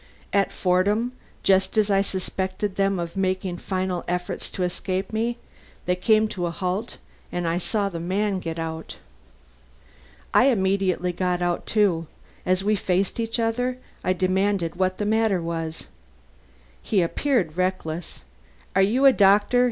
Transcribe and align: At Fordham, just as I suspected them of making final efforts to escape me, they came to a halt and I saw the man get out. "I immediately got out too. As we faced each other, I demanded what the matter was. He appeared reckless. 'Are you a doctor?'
At 0.33 0.51
Fordham, 0.51 1.11
just 1.43 1.77
as 1.77 1.91
I 1.91 2.01
suspected 2.01 2.75
them 2.75 2.97
of 2.97 3.15
making 3.15 3.57
final 3.59 4.03
efforts 4.07 4.49
to 4.49 4.63
escape 4.63 5.13
me, 5.13 5.37
they 5.85 5.95
came 5.95 6.27
to 6.29 6.47
a 6.47 6.49
halt 6.49 6.97
and 7.31 7.47
I 7.47 7.59
saw 7.59 7.87
the 7.87 7.99
man 7.99 8.39
get 8.39 8.57
out. 8.57 8.97
"I 10.33 10.45
immediately 10.47 11.11
got 11.13 11.43
out 11.43 11.67
too. 11.67 12.07
As 12.47 12.63
we 12.63 12.75
faced 12.75 13.19
each 13.19 13.39
other, 13.39 13.77
I 14.03 14.13
demanded 14.13 14.73
what 14.75 14.97
the 14.97 15.05
matter 15.05 15.39
was. 15.39 15.85
He 16.81 17.03
appeared 17.03 17.55
reckless. 17.55 18.21
'Are 18.75 18.81
you 18.81 19.05
a 19.05 19.13
doctor?' 19.13 19.59